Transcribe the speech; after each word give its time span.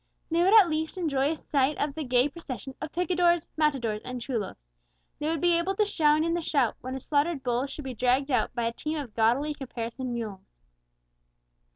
They 0.31 0.41
would 0.41 0.55
at 0.55 0.67
least 0.67 0.97
enjoy 0.97 1.29
a 1.29 1.35
sight 1.35 1.77
of 1.77 1.93
the 1.93 2.03
gay 2.03 2.27
procession 2.27 2.73
of 2.81 2.91
picadors, 2.91 3.47
matadors, 3.55 4.01
and 4.03 4.19
chulos; 4.19 4.65
they 5.19 5.27
would 5.29 5.41
be 5.41 5.55
able 5.55 5.75
to 5.75 5.85
join 5.85 6.23
in 6.23 6.33
the 6.33 6.41
shout 6.41 6.75
when 6.81 6.95
a 6.95 6.99
slaughtered 6.99 7.43
bull 7.43 7.67
should 7.67 7.85
be 7.85 7.93
dragged 7.93 8.31
out 8.31 8.51
by 8.55 8.63
a 8.65 8.71
team 8.73 8.97
of 8.97 9.13
gaudily 9.15 9.53
caparisoned 9.53 10.11
mules. 10.11 10.59